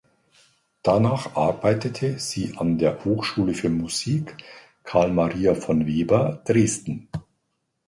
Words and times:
Danach 0.81 1.35
arbeitete 1.35 2.17
sie 2.17 2.57
an 2.57 2.79
der 2.79 3.05
Hochschule 3.05 3.53
für 3.53 3.69
Musik 3.69 4.35
Carl 4.83 5.11
Maria 5.11 5.53
von 5.53 5.85
Weber 5.85 6.41
Dresden. 6.43 7.07